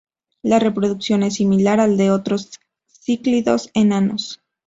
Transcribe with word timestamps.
La 0.41 0.57
reproducción 0.57 1.21
es 1.21 1.35
similar 1.35 1.79
a 1.79 1.85
la 1.85 1.95
de 1.95 2.09
otros 2.09 2.59
cíclidos 2.89 3.69
enanos. 3.75 4.41